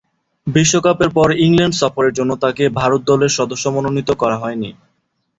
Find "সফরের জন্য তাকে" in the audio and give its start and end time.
1.81-2.63